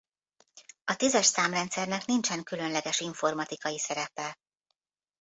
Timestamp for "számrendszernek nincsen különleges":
1.25-2.99